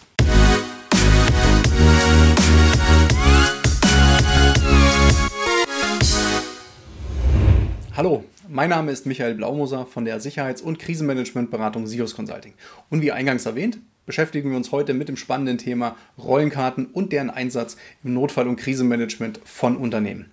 Hallo, 7.95 8.25
mein 8.49 8.71
Name 8.71 8.91
ist 8.91 9.05
Michael 9.05 9.35
Blaumoser 9.35 9.85
von 9.85 10.07
der 10.07 10.19
Sicherheits- 10.19 10.63
und 10.63 10.79
Krisenmanagementberatung 10.79 11.87
SIOS 11.87 12.17
Consulting. 12.17 12.55
Und 12.89 13.03
wie 13.03 13.13
eingangs 13.13 13.45
erwähnt, 13.45 13.77
beschäftigen 14.07 14.49
wir 14.49 14.57
uns 14.57 14.73
heute 14.73 14.95
mit 14.95 15.11
dem 15.11 15.19
spannenden 15.19 15.59
Thema 15.59 15.97
Rollenkarten 16.17 16.87
und 16.87 17.13
deren 17.13 17.29
Einsatz 17.29 17.77
im 18.03 18.15
Notfall- 18.15 18.49
und 18.49 18.57
Krisenmanagement 18.57 19.41
von 19.45 19.77
Unternehmen. 19.77 20.31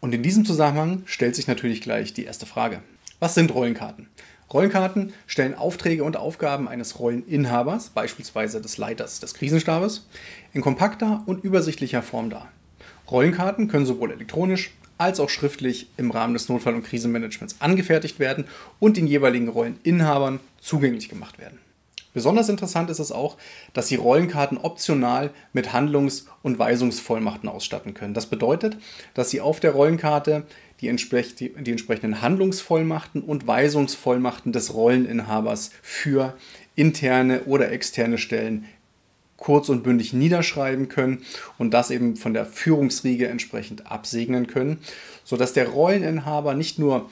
Und 0.00 0.14
in 0.14 0.22
diesem 0.22 0.44
Zusammenhang 0.44 1.00
stellt 1.06 1.34
sich 1.34 1.46
natürlich 1.46 1.80
gleich 1.80 2.12
die 2.12 2.24
erste 2.24 2.44
Frage. 2.44 2.82
Was 3.20 3.34
sind 3.34 3.54
Rollenkarten? 3.54 4.10
Rollenkarten 4.52 5.14
stellen 5.26 5.54
Aufträge 5.54 6.04
und 6.04 6.18
Aufgaben 6.18 6.68
eines 6.68 6.98
Rolleninhabers, 6.98 7.88
beispielsweise 7.88 8.60
des 8.60 8.76
Leiters 8.76 9.18
des 9.18 9.32
Krisenstabes, 9.32 10.06
in 10.52 10.60
kompakter 10.60 11.22
und 11.24 11.42
übersichtlicher 11.42 12.02
Form 12.02 12.28
dar. 12.28 12.52
Rollenkarten 13.10 13.68
können 13.68 13.86
sowohl 13.86 14.12
elektronisch 14.12 14.72
als 14.98 15.20
auch 15.20 15.30
schriftlich 15.30 15.88
im 15.96 16.10
Rahmen 16.10 16.34
des 16.34 16.48
Notfall- 16.48 16.74
und 16.74 16.84
Krisenmanagements 16.84 17.56
angefertigt 17.60 18.18
werden 18.18 18.44
und 18.78 18.96
den 18.96 19.06
jeweiligen 19.06 19.48
Rolleninhabern 19.48 20.40
zugänglich 20.60 21.08
gemacht 21.08 21.38
werden. 21.38 21.58
Besonders 22.14 22.50
interessant 22.50 22.90
ist 22.90 22.98
es 22.98 23.10
auch, 23.10 23.38
dass 23.72 23.88
Sie 23.88 23.96
Rollenkarten 23.96 24.58
optional 24.58 25.30
mit 25.52 25.72
Handlungs- 25.72 26.26
und 26.42 26.58
Weisungsvollmachten 26.58 27.48
ausstatten 27.48 27.94
können. 27.94 28.12
Das 28.12 28.26
bedeutet, 28.26 28.76
dass 29.14 29.30
Sie 29.30 29.40
auf 29.40 29.60
der 29.60 29.72
Rollenkarte 29.72 30.44
die, 30.80 30.88
entsprech 30.88 31.34
die, 31.34 31.54
die 31.54 31.70
entsprechenden 31.70 32.20
Handlungsvollmachten 32.20 33.22
und 33.22 33.46
Weisungsvollmachten 33.46 34.52
des 34.52 34.74
Rolleninhabers 34.74 35.70
für 35.80 36.36
interne 36.74 37.44
oder 37.44 37.70
externe 37.70 38.18
Stellen 38.18 38.66
kurz 39.42 39.68
und 39.68 39.82
bündig 39.82 40.12
niederschreiben 40.12 40.88
können 40.88 41.24
und 41.58 41.74
das 41.74 41.90
eben 41.90 42.14
von 42.14 42.32
der 42.32 42.46
Führungsriege 42.46 43.26
entsprechend 43.26 43.90
absegnen 43.90 44.46
können, 44.46 44.78
sodass 45.24 45.52
der 45.52 45.68
Rolleninhaber 45.68 46.54
nicht 46.54 46.78
nur 46.78 47.10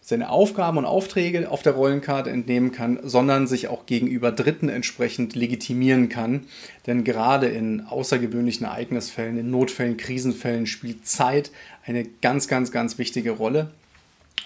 seine 0.00 0.30
Aufgaben 0.30 0.78
und 0.78 0.86
Aufträge 0.86 1.50
auf 1.50 1.60
der 1.60 1.74
Rollenkarte 1.74 2.30
entnehmen 2.30 2.72
kann, 2.72 2.98
sondern 3.02 3.46
sich 3.46 3.68
auch 3.68 3.84
gegenüber 3.84 4.32
Dritten 4.32 4.70
entsprechend 4.70 5.34
legitimieren 5.34 6.08
kann. 6.08 6.46
Denn 6.86 7.04
gerade 7.04 7.48
in 7.48 7.82
außergewöhnlichen 7.82 8.64
Ereignisfällen, 8.64 9.38
in 9.38 9.50
Notfällen, 9.50 9.98
Krisenfällen 9.98 10.66
spielt 10.66 11.06
Zeit 11.06 11.50
eine 11.84 12.06
ganz, 12.22 12.48
ganz, 12.48 12.72
ganz 12.72 12.96
wichtige 12.96 13.32
Rolle. 13.32 13.70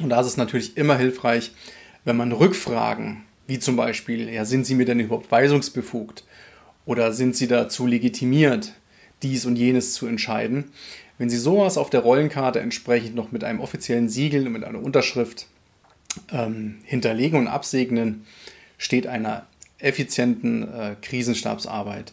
Und 0.01 0.09
da 0.09 0.20
ist 0.20 0.27
es 0.27 0.36
natürlich 0.36 0.77
immer 0.77 0.98
hilfreich, 0.98 1.53
wenn 2.05 2.17
man 2.17 2.33
Rückfragen, 2.33 3.23
wie 3.47 3.61
zum 3.61 3.77
Beispiel, 3.77 4.29
ja, 4.29 4.45
sind 4.45 4.67
Sie 4.67 4.75
mir 4.75 4.86
denn 4.86 4.98
überhaupt 4.98 5.31
weisungsbefugt? 5.31 6.25
Oder 6.85 7.13
sind 7.13 7.37
Sie 7.37 7.47
dazu 7.47 7.87
legitimiert, 7.87 8.73
dies 9.23 9.47
und 9.47 9.57
jenes 9.57 9.95
zu 9.95 10.07
entscheiden? 10.07 10.73
Wenn 11.19 11.31
Sie 11.31 11.39
sowas 11.39 11.79
auf 11.79 11.91
der 11.91 12.01
Rollenkarte 12.01 12.61
entsprechend 12.61 13.15
noch 13.15 13.31
mit 13.31 13.45
einem 13.45 13.61
offiziellen 13.61 14.09
Siegel 14.09 14.47
und 14.47 14.53
mit 14.53 14.65
einer 14.65 14.83
Unterschrift 14.83 15.47
ähm, 16.31 16.79
hinterlegen 16.85 17.39
und 17.39 17.48
absegnen, 17.48 18.27
steht 18.79 19.07
einer 19.07 19.47
effizienten 19.79 20.63
äh, 20.73 20.97
Krisenstabsarbeit 21.01 22.13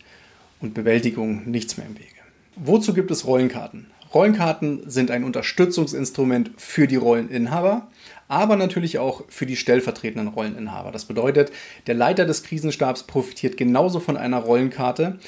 und 0.59 0.73
Bewältigung 0.73 1.49
nichts 1.49 1.77
mehr 1.77 1.87
im 1.87 1.97
Wege. 1.97 2.07
Wozu 2.55 2.93
gibt 2.93 3.11
es 3.11 3.25
Rollenkarten? 3.25 3.87
Rollenkarten 4.13 4.89
sind 4.89 5.11
ein 5.11 5.23
Unterstützungsinstrument 5.23 6.51
für 6.57 6.87
die 6.87 6.95
Rolleninhaber, 6.95 7.87
aber 8.27 8.55
natürlich 8.55 8.97
auch 8.97 9.23
für 9.29 9.45
die 9.45 9.55
stellvertretenden 9.55 10.29
Rolleninhaber. 10.29 10.91
Das 10.91 11.05
bedeutet, 11.05 11.51
der 11.85 11.93
Leiter 11.95 12.25
des 12.25 12.43
Krisenstabs 12.43 13.03
profitiert 13.03 13.55
genauso 13.55 13.99
von 13.99 14.17
einer 14.17 14.39
Rollenkarte 14.39 15.19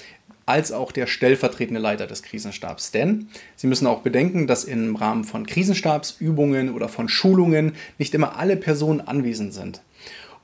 als 0.48 0.72
auch 0.72 0.92
der 0.92 1.06
stellvertretende 1.06 1.80
Leiter 1.80 2.08
des 2.08 2.24
Krisenstabs. 2.24 2.92
Denn 2.92 3.28
Sie 3.56 3.68
müssen 3.68 3.88
auch 3.88 4.02
bedenken, 4.02 4.48
dass 4.48 4.64
im 4.64 4.96
Rahmen 4.96 5.24
von 5.24 5.46
Krisenstabsübungen 5.46 6.74
oder 6.74 6.90
von 6.90 7.08
Schulungen 7.08 7.74
nicht 8.00 8.14
immer 8.16 8.38
alle 8.38 8.58
Personen 8.58 9.02
anwesend 9.02 9.54
sind. 9.54 9.82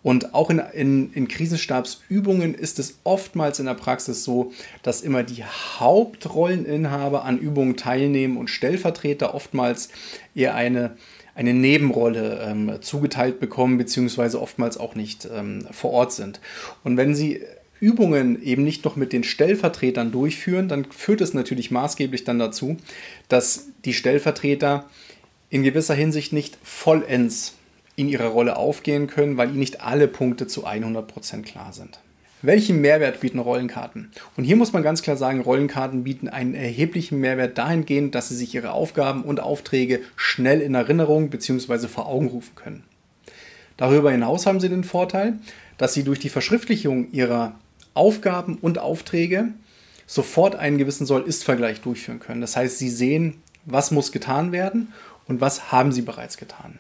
Und 0.04 0.34
auch 0.34 0.50
in, 0.50 0.60
in, 0.60 1.12
in, 1.14 1.28
Krisenstabsübungen 1.28 2.54
ist 2.54 2.80
es 2.80 3.00
oftmals 3.04 3.60
in 3.60 3.66
der 3.66 3.74
Praxis 3.74 4.24
so, 4.24 4.54
dass 4.84 5.02
immer 5.02 5.24
die 5.24 5.44
Hauptrolleninhaber 5.44 7.26
an 7.26 7.40
Übungen 7.40 7.76
teilnehmen 7.76 8.38
und 8.38 8.50
Stellvertreter 8.50 9.34
oftmals 9.34 9.90
eher 10.36 10.56
eine, 10.56 10.96
eine 11.36 11.54
Nebenrolle 11.54 12.40
ähm, 12.48 12.78
zugeteilt 12.82 13.40
bekommen, 13.40 13.78
beziehungsweise 13.78 14.42
oftmals 14.42 14.78
auch 14.78 14.96
nicht 14.96 15.28
ähm, 15.32 15.68
vor 15.72 15.92
Ort 15.92 16.14
sind. 16.14 16.40
Und 16.84 16.96
wenn 16.96 17.14
Sie 17.14 17.42
Übungen 17.80 18.42
eben 18.42 18.64
nicht 18.64 18.86
noch 18.86 18.96
mit 18.96 19.14
den 19.14 19.24
Stellvertretern 19.24 20.12
durchführen, 20.12 20.68
dann 20.68 20.86
führt 20.86 21.22
es 21.22 21.34
natürlich 21.34 21.70
maßgeblich 21.70 22.24
dann 22.24 22.40
dazu, 22.40 22.78
dass 23.30 23.68
die 23.86 23.94
Stellvertreter 23.94 24.90
in 25.50 25.64
gewisser 25.64 25.94
Hinsicht 25.94 26.34
nicht 26.34 26.58
vollends 26.64 27.57
in 27.98 28.08
ihrer 28.08 28.28
Rolle 28.28 28.56
aufgehen 28.56 29.08
können, 29.08 29.36
weil 29.36 29.50
ihnen 29.50 29.60
nicht 29.60 29.82
alle 29.82 30.08
Punkte 30.08 30.48
zu 30.48 30.66
100% 30.66 31.42
klar 31.42 31.74
sind. 31.74 32.00
Welchen 32.44 32.80
Mehrwert 32.82 33.20
bieten 33.20 33.40
Rollenkarten? 33.40 34.12
Und 34.38 34.44
hier 34.44 34.56
muss 34.56 34.72
man 34.72 34.84
ganz 34.84 35.02
klar 35.02 35.18
sagen, 35.18 35.42
Rollenkarten 35.42 36.04
bieten 36.04 36.30
einen 36.30 36.54
erheblichen 36.54 37.20
Mehrwert 37.20 37.58
dahingehend, 37.58 38.14
dass 38.14 38.30
sie 38.30 38.36
sich 38.36 38.54
ihre 38.54 38.72
Aufgaben 38.72 39.24
und 39.24 39.40
Aufträge 39.40 40.02
schnell 40.16 40.62
in 40.62 40.76
Erinnerung 40.76 41.32
bzw. 41.32 41.88
vor 41.88 42.06
Augen 42.06 42.28
rufen 42.28 42.54
können. 42.54 42.84
Darüber 43.76 44.12
hinaus 44.12 44.46
haben 44.46 44.60
sie 44.60 44.70
den 44.70 44.84
Vorteil, 44.84 45.40
dass 45.80 45.96
sie 45.96 46.04
durch 46.04 46.20
die 46.20 46.30
Verschriftlichung 46.30 47.12
ihrer 47.12 47.56
Aufgaben 47.96 48.60
und 48.62 48.78
Aufträge 48.78 49.50
sofort 50.06 50.56
einen 50.56 50.78
gewissen 50.78 51.08
Soll-Ist-Vergleich 51.08 51.82
durchführen 51.82 52.20
können. 52.20 52.42
Das 52.42 52.56
heißt, 52.56 52.78
Sie 52.78 52.90
sehen, 52.90 53.42
was 53.66 53.90
muss 53.90 54.12
getan 54.12 54.52
werden 54.52 54.94
und 55.28 55.42
was 55.42 55.72
haben 55.72 55.92
Sie 55.92 56.04
bereits 56.04 56.38
getan. 56.38 56.78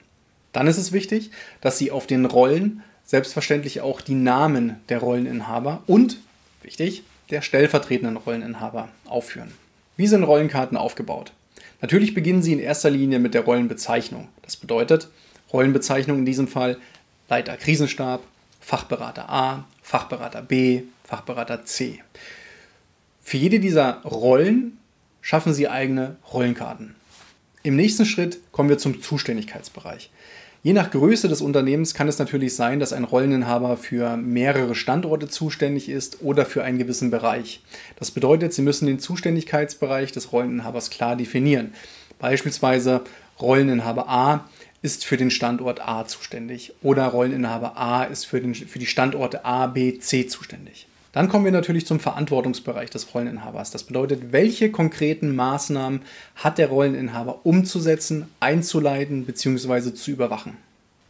Dann 0.57 0.65
ist 0.65 0.79
es 0.79 0.91
wichtig, 0.91 1.29
dass 1.61 1.77
Sie 1.77 1.91
auf 1.91 2.07
den 2.07 2.25
Rollen 2.25 2.81
selbstverständlich 3.05 3.81
auch 3.81 4.01
die 4.01 4.15
Namen 4.15 4.77
der 4.89 4.97
Rolleninhaber 4.97 5.83
und, 5.85 6.17
wichtig, 6.63 7.03
der 7.29 7.43
stellvertretenden 7.43 8.17
Rolleninhaber 8.17 8.89
aufführen. 9.05 9.51
Wie 9.97 10.07
sind 10.07 10.23
Rollenkarten 10.23 10.75
aufgebaut? 10.75 11.31
Natürlich 11.79 12.15
beginnen 12.15 12.41
Sie 12.41 12.53
in 12.53 12.59
erster 12.59 12.89
Linie 12.89 13.19
mit 13.19 13.35
der 13.35 13.43
Rollenbezeichnung. 13.43 14.29
Das 14.41 14.57
bedeutet, 14.57 15.09
Rollenbezeichnung 15.53 16.17
in 16.17 16.25
diesem 16.25 16.47
Fall 16.47 16.79
Leiter 17.29 17.55
Krisenstab, 17.55 18.23
Fachberater 18.59 19.29
A, 19.29 19.65
Fachberater 19.83 20.41
B, 20.41 20.85
Fachberater 21.03 21.65
C. 21.65 22.01
Für 23.21 23.37
jede 23.37 23.59
dieser 23.59 24.01
Rollen 24.01 24.79
schaffen 25.21 25.53
Sie 25.53 25.67
eigene 25.67 26.15
Rollenkarten. 26.33 26.95
Im 27.61 27.75
nächsten 27.75 28.07
Schritt 28.07 28.39
kommen 28.51 28.69
wir 28.69 28.79
zum 28.79 29.03
Zuständigkeitsbereich. 29.03 30.09
Je 30.63 30.73
nach 30.73 30.89
Größe 30.89 31.27
des 31.27 31.41
Unternehmens 31.41 31.93
kann 31.93 32.07
es 32.07 32.17
natürlich 32.17 32.55
sein, 32.55 32.79
dass 32.79 32.91
ein 32.91 33.03
Rolleninhaber 33.03 33.77
für 33.77 34.17
mehrere 34.17 34.73
Standorte 34.73 35.27
zuständig 35.27 35.87
ist 35.87 36.21
oder 36.21 36.45
für 36.45 36.63
einen 36.63 36.79
gewissen 36.79 37.11
Bereich. 37.11 37.61
Das 37.97 38.11
bedeutet, 38.11 38.53
Sie 38.53 38.63
müssen 38.63 38.87
den 38.87 38.99
Zuständigkeitsbereich 38.99 40.11
des 40.11 40.31
Rolleninhabers 40.31 40.89
klar 40.89 41.15
definieren. 41.15 41.73
Beispielsweise 42.19 43.01
Rolleninhaber 43.39 44.09
A 44.09 44.49
ist 44.81 45.05
für 45.05 45.17
den 45.17 45.31
Standort 45.31 45.87
A 45.87 46.05
zuständig 46.05 46.73
oder 46.81 47.05
Rolleninhaber 47.05 47.77
A 47.77 48.03
ist 48.03 48.25
für, 48.25 48.41
den, 48.41 48.55
für 48.55 48.79
die 48.79 48.85
Standorte 48.87 49.45
A, 49.45 49.67
B, 49.67 49.99
C 49.99 50.27
zuständig. 50.27 50.87
Dann 51.17 51.29
kommen 51.29 51.45
wir 51.45 51.51
natürlich 51.51 51.87
zum 51.87 51.99
Verantwortungsbereich 51.99 52.91
des 52.91 53.11
Rolleninhabers. 53.11 53.71
Das 53.71 53.81
bedeutet, 53.81 54.31
welche 54.33 54.69
konkreten 54.69 55.35
Maßnahmen 55.35 56.01
hat 56.35 56.59
der 56.59 56.67
Rolleninhaber 56.67 57.39
umzusetzen, 57.43 58.27
einzuleiten 58.39 59.25
bzw. 59.25 59.95
zu 59.95 60.11
überwachen. 60.11 60.57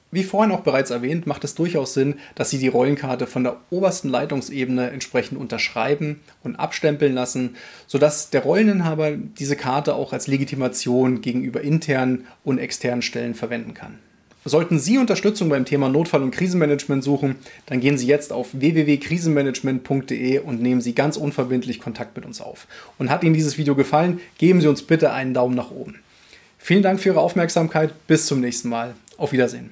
Wie 0.10 0.24
vorhin 0.24 0.54
auch 0.54 0.62
bereits 0.62 0.92
erwähnt, 0.92 1.28
macht 1.28 1.44
es 1.44 1.56
durchaus 1.56 1.94
Sinn, 1.94 2.20
dass 2.36 2.50
Sie 2.50 2.58
die 2.58 2.70
Rollenkarte 2.70 3.28
von 3.28 3.44
der 3.44 3.58
obersten 3.70 4.08
Leitungsebene 4.08 4.92
entsprechend 4.92 5.38
unterschreiben 5.38 6.22
und 6.42 6.56
abstempeln 6.56 7.14
lassen, 7.14 7.58
sodass 7.86 8.30
der 8.30 8.44
Rolleninhaber 8.44 9.12
diese 9.12 9.58
Karte 9.58 9.94
auch 9.94 10.14
als 10.14 10.28
Legitimation 10.28 11.20
gegenüber 11.20 11.60
internen 11.60 12.28
und 12.46 12.60
externen 12.60 13.02
Stellen 13.02 13.34
verwenden 13.34 13.74
kann. 13.74 14.00
Sollten 14.48 14.80
Sie 14.80 14.98
Unterstützung 14.98 15.50
beim 15.50 15.66
Thema 15.66 15.90
Notfall- 15.90 16.24
und 16.24 16.32
Krisenmanagement 16.32 17.04
suchen, 17.04 17.36
dann 17.66 17.82
gehen 17.82 17.98
Sie 17.98 18.08
jetzt 18.08 18.32
auf 18.32 18.48
www.krisenmanagement.de 18.54 20.40
und 20.40 20.62
nehmen 20.62 20.80
Sie 20.80 20.96
ganz 20.96 21.18
unverbindlich 21.18 21.82
Kontakt 21.82 22.16
mit 22.16 22.26
uns 22.26 22.40
auf. 22.40 22.66
Und 22.98 23.10
hat 23.10 23.26
Ihnen 23.26 23.34
dieses 23.34 23.58
Video 23.58 23.76
gefallen, 23.76 24.22
geben 24.38 24.62
Sie 24.62 24.70
uns 24.70 24.84
bitte 24.84 25.12
einen 25.12 25.34
Daumen 25.34 25.56
nach 25.56 25.72
oben. 25.72 25.96
Vielen 26.58 26.82
Dank 26.82 27.02
für 27.02 27.10
Ihre 27.10 27.20
Aufmerksamkeit. 27.20 27.94
Bis 28.08 28.26
zum 28.26 28.40
nächsten 28.40 28.70
Mal. 28.70 28.96
Auf 29.18 29.34
Wiedersehen. 29.34 29.72